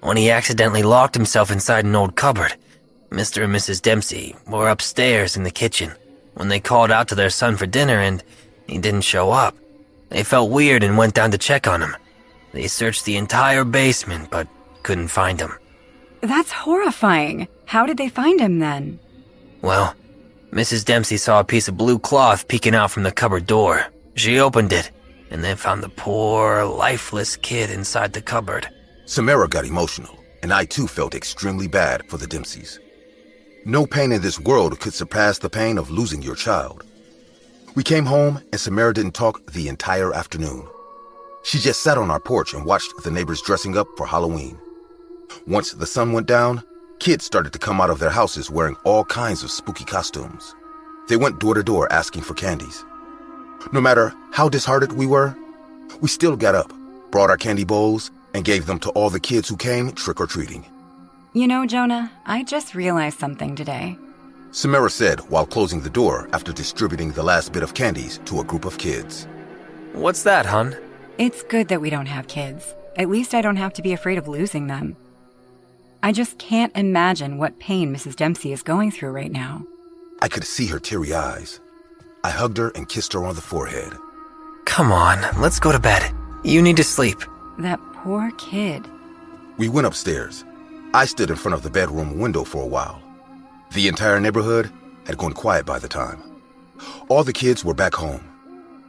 [0.00, 2.54] when he accidentally locked himself inside an old cupboard.
[3.10, 3.44] Mr.
[3.44, 3.80] and Mrs.
[3.80, 5.92] Dempsey were upstairs in the kitchen
[6.34, 8.22] when they called out to their son for dinner and
[8.66, 9.56] he didn't show up.
[10.10, 11.96] They felt weird and went down to check on him.
[12.52, 14.46] They searched the entire basement but
[14.82, 15.52] couldn't find him.
[16.20, 17.48] That's horrifying.
[17.66, 19.00] How did they find him then?
[19.64, 19.94] Well,
[20.52, 20.84] Mrs.
[20.84, 23.86] Dempsey saw a piece of blue cloth peeking out from the cupboard door.
[24.14, 24.90] She opened it
[25.30, 28.68] and then found the poor, lifeless kid inside the cupboard.
[29.06, 32.78] Samara got emotional, and I too felt extremely bad for the Dempseys.
[33.64, 36.84] No pain in this world could surpass the pain of losing your child.
[37.74, 40.68] We came home, and Samara didn't talk the entire afternoon.
[41.42, 44.58] She just sat on our porch and watched the neighbors dressing up for Halloween.
[45.46, 46.62] Once the sun went down,
[47.04, 50.54] kids started to come out of their houses wearing all kinds of spooky costumes.
[51.06, 52.82] They went door to door asking for candies.
[53.72, 55.36] No matter how disheartened we were,
[56.00, 56.72] we still got up,
[57.10, 60.26] brought our candy bowls, and gave them to all the kids who came trick or
[60.26, 60.64] treating.
[61.34, 63.98] You know, Jonah, I just realized something today.
[64.52, 68.44] Samara said while closing the door after distributing the last bit of candies to a
[68.44, 69.28] group of kids.
[69.92, 70.74] What's that, hun?
[71.18, 72.74] It's good that we don't have kids.
[72.96, 74.96] At least I don't have to be afraid of losing them.
[76.04, 78.14] I just can't imagine what pain Mrs.
[78.14, 79.66] Dempsey is going through right now.
[80.20, 81.60] I could see her teary eyes.
[82.22, 83.90] I hugged her and kissed her on the forehead.
[84.66, 86.14] Come on, let's go to bed.
[86.44, 87.24] You need to sleep.
[87.58, 88.86] That poor kid.
[89.56, 90.44] We went upstairs.
[90.92, 93.00] I stood in front of the bedroom window for a while.
[93.72, 94.70] The entire neighborhood
[95.06, 96.22] had gone quiet by the time.
[97.08, 98.28] All the kids were back home.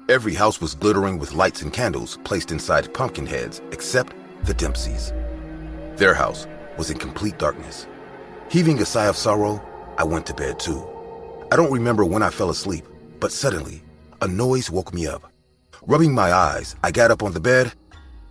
[0.10, 5.14] Every house was glittering with lights and candles placed inside pumpkin heads except the Dempseys.
[5.96, 6.46] Their house
[6.78, 7.88] was in complete darkness.
[8.50, 9.62] Heaving a sigh of sorrow,
[9.98, 10.86] I went to bed too.
[11.52, 12.86] I don't remember when I fell asleep,
[13.20, 13.82] but suddenly,
[14.22, 15.32] a noise woke me up.
[15.84, 17.74] Rubbing my eyes, I got up on the bed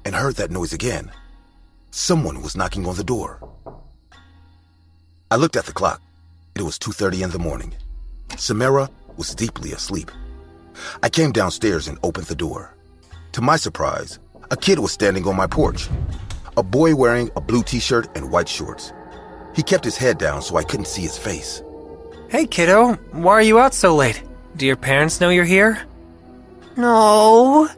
[0.05, 1.11] and heard that noise again.
[1.91, 3.41] Someone was knocking on the door.
[5.31, 6.01] I looked at the clock.
[6.55, 7.75] It was 2:30 in the morning.
[8.37, 10.11] Samara was deeply asleep.
[11.03, 12.75] I came downstairs and opened the door.
[13.33, 14.19] To my surprise,
[14.51, 15.89] a kid was standing on my porch.
[16.57, 18.93] A boy wearing a blue t-shirt and white shorts.
[19.55, 21.63] He kept his head down so I couldn't see his face.
[22.29, 24.23] Hey, kiddo, why are you out so late?
[24.57, 25.83] Do your parents know you're here?
[26.77, 27.69] No.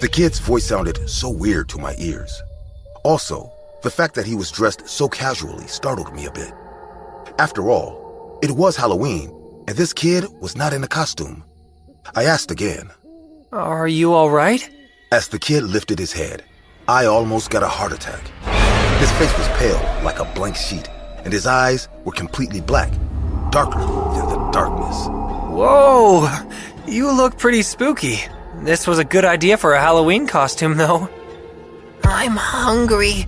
[0.00, 2.42] The kid's voice sounded so weird to my ears.
[3.04, 3.52] Also,
[3.82, 6.52] the fact that he was dressed so casually startled me a bit.
[7.38, 9.32] After all, it was Halloween,
[9.68, 11.44] and this kid was not in a costume.
[12.14, 12.90] I asked again.
[13.52, 14.68] Are you alright?
[15.10, 16.42] As the kid lifted his head,
[16.88, 18.20] I almost got a heart attack.
[18.98, 20.88] His face was pale like a blank sheet,
[21.24, 22.90] and his eyes were completely black,
[23.50, 25.06] darker than the darkness.
[25.06, 26.28] Whoa!
[26.86, 28.20] You look pretty spooky.
[28.62, 31.08] This was a good idea for a Halloween costume, though.
[32.04, 33.26] I'm hungry.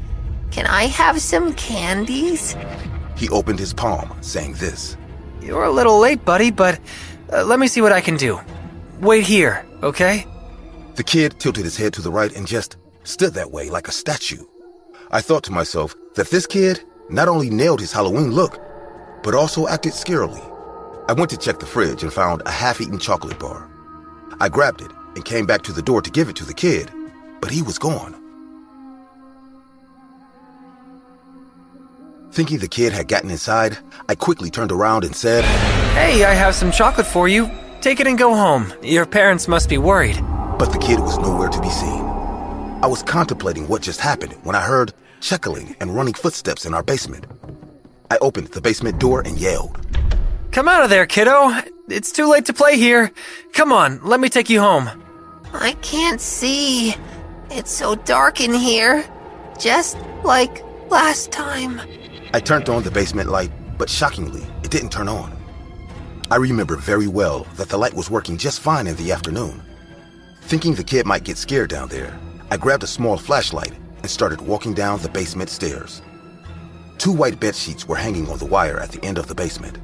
[0.51, 2.57] Can I have some candies?
[3.17, 4.97] He opened his palm, saying this.
[5.41, 6.81] You're a little late, buddy, but
[7.33, 8.41] uh, let me see what I can do.
[9.01, 10.27] Wait here, okay?
[10.97, 13.93] The kid tilted his head to the right and just stood that way like a
[13.93, 14.45] statue.
[15.11, 18.59] I thought to myself that this kid not only nailed his Halloween look,
[19.23, 20.43] but also acted scarily.
[21.09, 23.71] I went to check the fridge and found a half eaten chocolate bar.
[24.41, 26.91] I grabbed it and came back to the door to give it to the kid,
[27.41, 28.21] but he was gone.
[32.33, 33.79] Thinking the kid had gotten inside,
[34.09, 35.45] I quickly turned around and said,
[35.95, 37.49] Hey, I have some chocolate for you.
[37.81, 38.73] Take it and go home.
[38.83, 40.17] Your parents must be worried.
[40.59, 42.04] But the kid was nowhere to be seen.
[42.85, 46.83] I was contemplating what just happened when I heard chuckling and running footsteps in our
[46.83, 47.25] basement.
[48.11, 49.81] I opened the basement door and yelled,
[50.53, 51.63] Come out of there, kiddo.
[51.89, 53.11] It's too late to play here.
[53.55, 54.91] Come on, let me take you home.
[55.55, 56.95] I can't see.
[57.51, 59.03] It's so dark in here.
[59.59, 61.81] Just like last time.
[62.35, 65.35] I turned on the basement light, but shockingly, it didn't turn on.
[66.31, 69.63] I remember very well that the light was working just fine in the afternoon.
[70.43, 72.21] Thinking the kid might get scared down there,
[72.51, 76.03] I grabbed a small flashlight and started walking down the basement stairs.
[76.99, 79.79] Two white bed sheets were hanging on the wire at the end of the basement.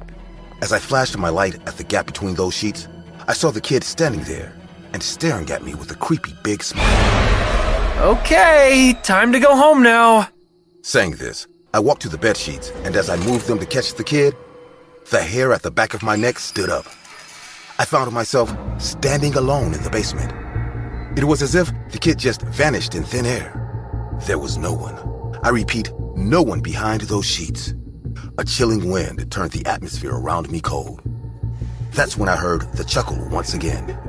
[0.61, 2.87] As I flashed my light at the gap between those sheets,
[3.27, 4.53] I saw the kid standing there
[4.93, 8.01] and staring at me with a creepy big smile.
[8.01, 10.29] Okay, time to go home now.
[10.81, 13.93] Saying this, I walked to the bed sheets, and as I moved them to catch
[13.93, 14.35] the kid,
[15.09, 16.85] the hair at the back of my neck stood up.
[17.79, 20.31] I found myself standing alone in the basement.
[21.17, 23.51] It was as if the kid just vanished in thin air.
[24.27, 24.95] There was no one.
[25.43, 27.73] I repeat, no one behind those sheets.
[28.37, 31.01] A chilling wind turned the atmosphere around me cold.
[31.91, 33.99] That's when I heard the chuckle once again.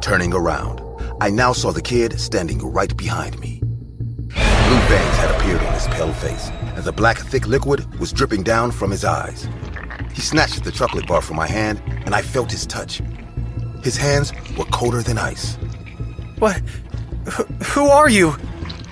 [0.00, 0.80] Turning around,
[1.20, 3.60] I now saw the kid standing right behind me.
[3.60, 8.42] Blue veins had appeared on his pale face, and the black, thick liquid was dripping
[8.42, 9.46] down from his eyes.
[10.14, 13.02] He snatched the chocolate bar from my hand, and I felt his touch.
[13.82, 15.58] His hands were colder than ice.
[16.38, 16.60] What?
[17.26, 18.34] Wh- who are you?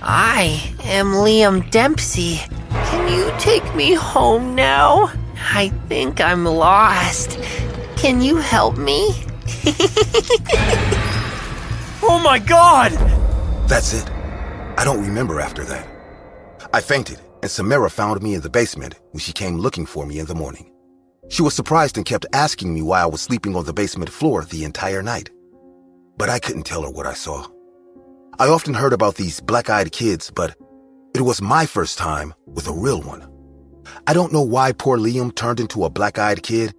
[0.03, 2.40] I am Liam Dempsey.
[2.70, 5.11] Can you take me home now?
[5.36, 7.38] I think I'm lost.
[7.97, 9.14] Can you help me?
[12.07, 12.92] Oh my god!
[13.66, 14.11] That's it.
[14.76, 15.88] I don't remember after that.
[16.74, 20.18] I fainted, and Samara found me in the basement when she came looking for me
[20.18, 20.70] in the morning.
[21.30, 24.45] She was surprised and kept asking me why I was sleeping on the basement floor
[24.45, 25.30] the entire night.
[26.16, 27.46] But I couldn't tell her what I saw.
[28.38, 30.56] I often heard about these black eyed kids, but
[31.14, 33.28] it was my first time with a real one.
[34.06, 36.74] I don't know why poor Liam turned into a black eyed kid,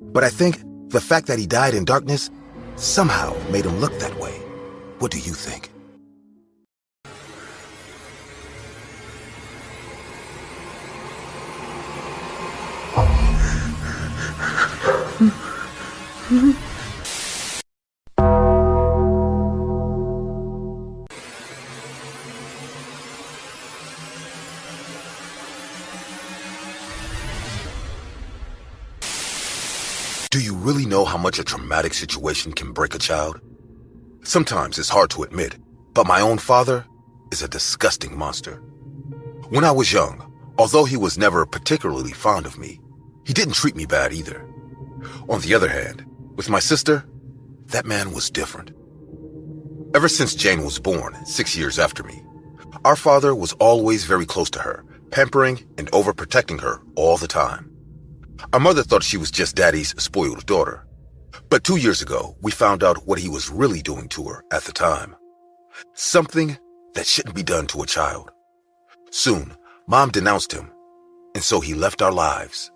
[0.00, 2.30] but I think the fact that he died in darkness
[2.76, 4.32] somehow made him look that way.
[4.98, 5.70] What do you think?
[31.26, 33.40] Much a traumatic situation can break a child?
[34.22, 35.56] Sometimes it's hard to admit,
[35.92, 36.86] but my own father
[37.32, 38.62] is a disgusting monster.
[39.48, 42.78] When I was young, although he was never particularly fond of me,
[43.24, 44.46] he didn't treat me bad either.
[45.28, 46.06] On the other hand,
[46.36, 47.04] with my sister,
[47.72, 48.70] that man was different.
[49.96, 52.22] Ever since Jane was born, six years after me,
[52.84, 57.68] our father was always very close to her, pampering and overprotecting her all the time.
[58.52, 60.85] Our mother thought she was just daddy's spoiled daughter.
[61.48, 64.64] But two years ago, we found out what he was really doing to her at
[64.64, 65.14] the time.
[65.94, 66.58] Something
[66.94, 68.32] that shouldn't be done to a child.
[69.10, 69.54] Soon,
[69.86, 70.70] mom denounced him,
[71.34, 72.72] and so he left our lives.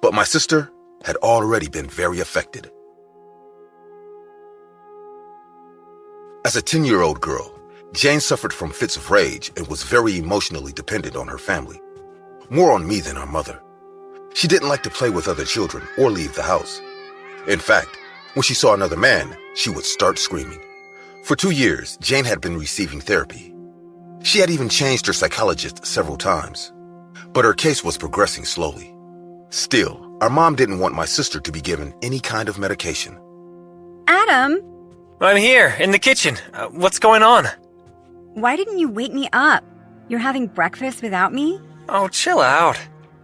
[0.00, 0.70] But my sister
[1.04, 2.70] had already been very affected.
[6.46, 7.52] As a 10 year old girl,
[7.92, 11.80] Jane suffered from fits of rage and was very emotionally dependent on her family.
[12.50, 13.60] More on me than our mother.
[14.34, 16.80] She didn't like to play with other children or leave the house.
[17.48, 17.98] In fact,
[18.36, 20.60] when she saw another man, she would start screaming.
[21.24, 23.54] For two years, Jane had been receiving therapy.
[24.22, 26.70] She had even changed her psychologist several times.
[27.32, 28.94] But her case was progressing slowly.
[29.48, 33.18] Still, our mom didn't want my sister to be given any kind of medication.
[34.06, 34.60] Adam,
[35.22, 36.36] I'm here, in the kitchen.
[36.52, 37.46] Uh, what's going on?
[38.34, 39.64] why didn't you wake me up?
[40.10, 41.58] You're having breakfast without me?
[41.88, 42.78] Oh, chill out.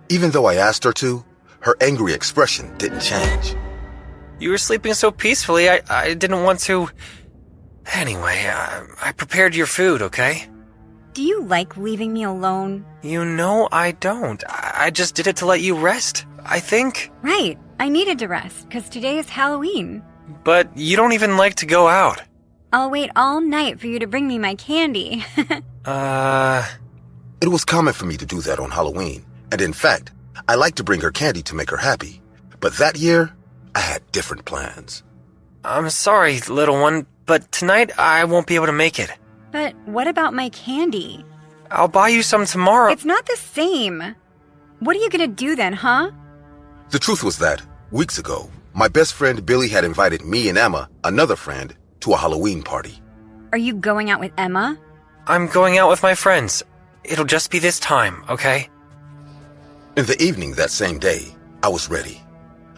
[0.09, 1.23] Even though I asked her to,
[1.61, 3.55] her angry expression didn't change.
[4.43, 6.89] You were sleeping so peacefully, I, I didn't want to.
[7.93, 10.49] Anyway, I, I prepared your food, okay?
[11.15, 12.85] Do you like leaving me alone?
[13.03, 14.43] You know I don't.
[14.49, 17.13] I, I just did it to let you rest, I think.
[17.23, 17.57] Right.
[17.79, 20.03] I needed to rest because today is Halloween.
[20.43, 22.21] But you don't even like to go out.
[22.73, 25.25] I'll wait all night for you to bring me my candy.
[25.85, 26.65] Uh.
[27.41, 30.13] It was common for me to do that on Halloween, and in fact,
[30.47, 32.23] I like to bring her candy to make her happy.
[32.61, 33.35] But that year,
[33.75, 35.03] I had different plans.
[35.65, 39.11] I'm sorry, little one, but tonight I won't be able to make it.
[39.53, 41.25] but what about my candy?
[41.71, 42.93] I'll buy you some tomorrow.
[42.93, 44.15] It's not the same.
[44.81, 46.11] What are you gonna do then, huh?
[46.91, 50.89] The truth was that, weeks ago, my best friend Billy had invited me and Emma,
[51.05, 53.01] another friend, to a Halloween party.
[53.53, 54.79] Are you going out with Emma?
[55.27, 56.63] I'm going out with my friends.
[57.05, 58.69] It'll just be this time, okay?
[59.97, 62.23] In the evening that same day, I was ready.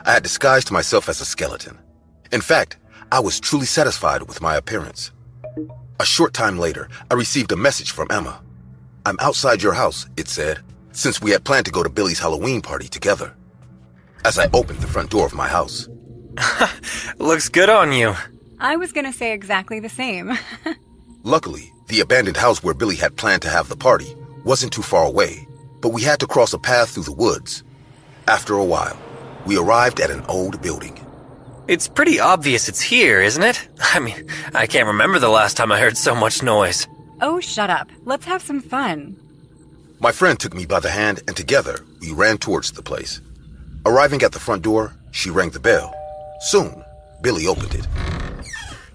[0.04, 1.78] I had disguised myself as a skeleton.
[2.32, 2.76] In fact,
[3.10, 5.12] I was truly satisfied with my appearance.
[6.00, 8.40] A short time later, I received a message from Emma.
[9.06, 10.60] I'm outside your house, it said,
[10.92, 13.34] since we had planned to go to Billy's Halloween party together.
[14.24, 15.88] As I opened the front door of my house,
[17.18, 18.14] Looks good on you.
[18.58, 20.32] I was gonna say exactly the same.
[21.22, 25.04] luckily, the abandoned house where Billy had planned to have the party wasn't too far
[25.04, 25.46] away,
[25.80, 27.62] but we had to cross a path through the woods.
[28.26, 28.98] After a while,
[29.46, 30.98] we arrived at an old building.
[31.66, 33.68] It's pretty obvious it's here, isn't it?
[33.80, 36.86] I mean, I can't remember the last time I heard so much noise.
[37.20, 37.88] oh, shut up.
[38.04, 39.16] Let's have some fun.
[40.00, 43.20] My friend took me by the hand, and together we ran towards the place.
[43.86, 45.94] Arriving at the front door, she rang the bell.
[46.40, 46.84] Soon,
[47.22, 47.86] Billy opened it.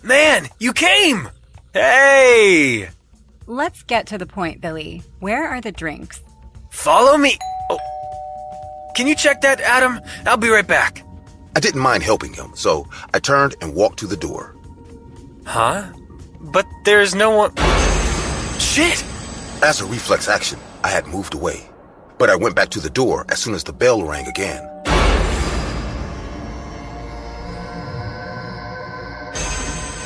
[0.03, 1.29] Man, you came!
[1.73, 2.89] Hey!
[3.47, 5.01] Let's get to the point, Billy.
[5.19, 6.21] Where are the drinks?
[6.69, 7.37] Follow me.
[8.99, 10.01] Can you check that, Adam?
[10.25, 11.05] I'll be right back.
[11.55, 14.57] I didn't mind helping him, so I turned and walked to the door.
[15.45, 15.93] Huh?
[16.41, 17.55] But there's no one.
[18.59, 19.01] Shit!
[19.63, 21.69] As a reflex action, I had moved away,
[22.17, 24.65] but I went back to the door as soon as the bell rang again.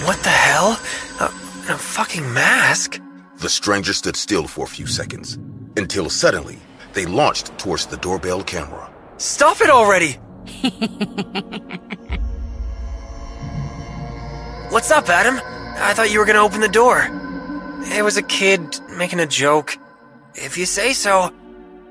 [0.05, 0.79] What the hell?
[1.19, 1.25] A,
[1.73, 3.01] a fucking mask?
[3.37, 5.39] The stranger stood still for a few seconds,
[5.77, 6.59] until suddenly
[6.93, 8.89] they launched towards the doorbell camera.
[9.17, 10.13] Stop it already!
[14.69, 15.39] What's up, Adam?
[15.77, 17.07] I thought you were gonna open the door.
[17.85, 19.77] It was a kid making a joke.
[20.35, 21.31] If you say so.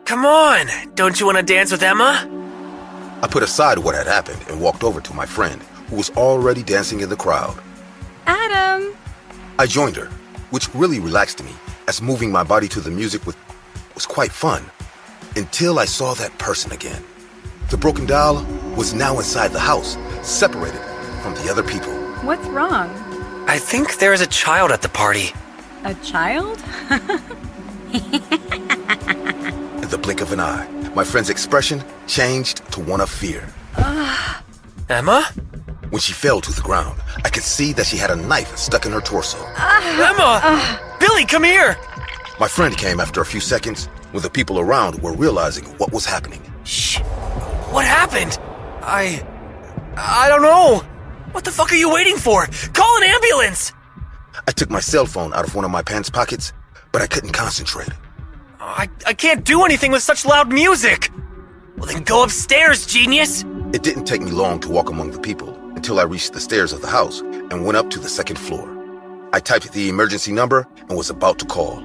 [0.05, 2.29] Come on, don't you want to dance with Emma?
[3.23, 6.65] I put aside what had happened and walked over to my friend, who was already
[6.65, 7.57] dancing in the crowd.
[8.27, 8.95] Adam!
[9.61, 10.07] I joined her,
[10.51, 11.53] which really relaxed me,
[11.87, 13.37] as moving my body to the music was,
[13.95, 14.65] was quite fun.
[15.35, 17.03] Until I saw that person again.
[17.71, 18.45] The broken doll
[18.77, 20.81] was now inside the house, separated
[21.23, 21.95] from the other people.
[22.23, 22.91] What's wrong?
[23.49, 25.31] I think there is a child at the party.
[25.85, 26.59] A child?
[26.91, 27.01] In
[29.89, 33.49] the blink of an eye, my friend's expression changed to one of fear.
[34.91, 35.25] Emma?
[35.89, 38.85] When she fell to the ground, I could see that she had a knife stuck
[38.85, 39.39] in her torso.
[39.57, 40.97] Emma!
[41.01, 41.79] Billy, come here!
[42.39, 46.07] My friend came after a few seconds when the people around were realizing what was
[46.07, 46.41] happening.
[46.65, 46.99] Shh.
[47.71, 48.39] What happened?
[48.83, 49.27] I.
[49.97, 50.83] I don't know.
[51.33, 52.47] What the fuck are you waiting for?
[52.75, 53.73] Call an ambulance!
[54.47, 56.53] I took my cell phone out of one of my pants pockets,
[56.93, 57.89] but I couldn't concentrate.
[58.61, 61.11] I, I can't do anything with such loud music!
[61.77, 63.45] Well, then go upstairs, genius!
[63.73, 66.73] It didn't take me long to walk among the people until I reached the stairs
[66.73, 68.69] of the house and went up to the second floor.
[69.33, 71.83] I typed the emergency number and was about to call.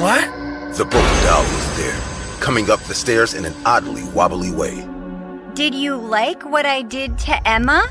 [0.00, 0.24] What?
[0.76, 1.96] The broken doll was there,
[2.40, 4.84] coming up the stairs in an oddly wobbly way.
[5.54, 7.86] Did you like what I did to Emma?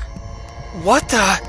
[0.82, 1.40] What the?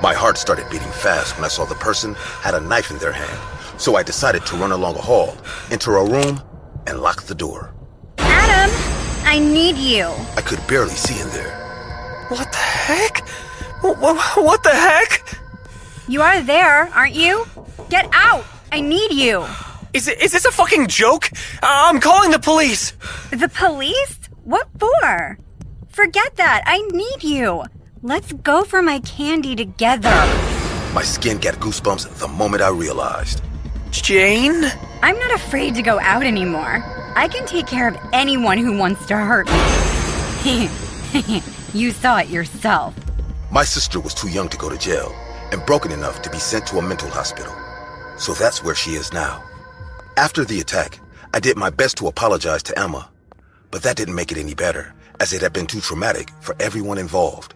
[0.00, 3.10] My heart started beating fast when I saw the person had a knife in their
[3.10, 5.36] hand, so I decided to run along a hall,
[5.72, 6.40] enter a room,
[6.86, 7.74] and lock the door.
[8.18, 8.70] Adam!
[9.24, 10.06] I need you.
[10.36, 11.52] I could barely see in there.
[12.28, 13.28] What the heck?
[13.82, 15.36] What, what the heck?
[16.06, 17.44] You are there, aren't you?
[17.88, 18.44] Get out!
[18.70, 19.44] I need you.
[19.96, 21.30] Is, it, is this a fucking joke?
[21.62, 22.90] Uh, I'm calling the police!
[23.30, 24.18] The police?
[24.44, 25.38] What for?
[25.88, 26.64] Forget that.
[26.66, 27.64] I need you.
[28.02, 30.10] Let's go for my candy together.
[30.92, 33.40] My skin got goosebumps the moment I realized.
[33.90, 34.66] Jane?
[35.00, 36.84] I'm not afraid to go out anymore.
[37.16, 39.46] I can take care of anyone who wants to hurt
[40.44, 40.68] me.
[41.72, 42.94] you saw it yourself.
[43.50, 45.16] My sister was too young to go to jail
[45.52, 47.54] and broken enough to be sent to a mental hospital.
[48.18, 49.42] So that's where she is now.
[50.18, 50.98] After the attack,
[51.34, 53.10] I did my best to apologize to Emma,
[53.70, 56.96] but that didn't make it any better, as it had been too traumatic for everyone
[56.96, 57.54] involved.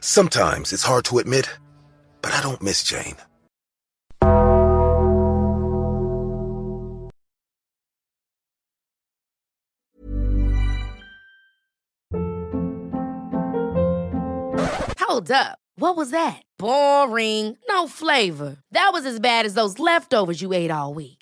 [0.00, 1.48] Sometimes it's hard to admit,
[2.20, 3.14] but I don't miss Jane.
[14.98, 15.58] Hold up.
[15.76, 16.42] What was that?
[16.58, 17.56] Boring.
[17.68, 18.56] No flavor.
[18.72, 21.21] That was as bad as those leftovers you ate all week.